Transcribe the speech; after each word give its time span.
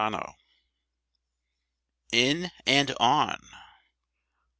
83 0.01 0.31
IN 2.11 2.49
AND 2.65 2.89
ON. 2.99 3.37